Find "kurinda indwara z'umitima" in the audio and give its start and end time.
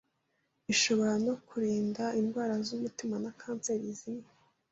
1.47-3.15